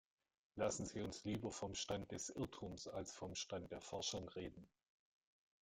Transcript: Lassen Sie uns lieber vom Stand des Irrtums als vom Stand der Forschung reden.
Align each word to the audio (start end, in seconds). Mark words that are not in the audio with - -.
Lassen 0.55 0.87
Sie 0.87 0.99
uns 1.03 1.25
lieber 1.25 1.51
vom 1.51 1.75
Stand 1.75 2.11
des 2.11 2.29
Irrtums 2.31 2.87
als 2.87 3.13
vom 3.13 3.35
Stand 3.35 3.71
der 3.71 3.81
Forschung 3.81 4.27
reden. 4.29 4.67